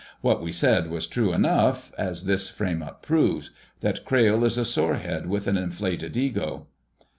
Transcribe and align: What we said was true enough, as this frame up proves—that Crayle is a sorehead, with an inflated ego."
What 0.21 0.41
we 0.41 0.51
said 0.51 0.89
was 0.89 1.05
true 1.05 1.31
enough, 1.31 1.93
as 1.95 2.23
this 2.25 2.49
frame 2.49 2.81
up 2.81 3.03
proves—that 3.03 4.03
Crayle 4.03 4.43
is 4.43 4.57
a 4.57 4.65
sorehead, 4.65 5.27
with 5.27 5.45
an 5.45 5.57
inflated 5.57 6.17
ego." 6.17 6.65